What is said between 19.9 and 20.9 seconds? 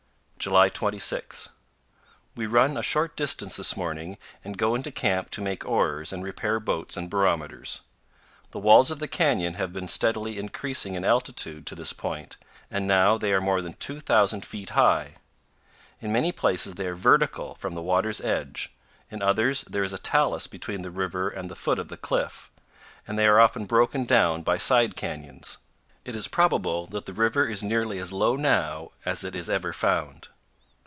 a talus between the